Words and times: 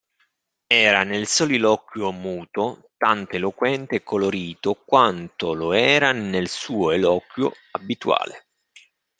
Era 0.67 1.03
nel 1.03 1.27
soliloquio 1.27 2.11
muto, 2.11 2.89
tanto 2.97 3.35
eloquente 3.35 3.97
e 3.97 4.03
colorito, 4.03 4.73
quanto 4.83 5.53
lo 5.53 5.73
era 5.73 6.11
nel 6.11 6.49
suo 6.49 6.89
eloquio 6.89 7.51
abituale. 7.73 8.47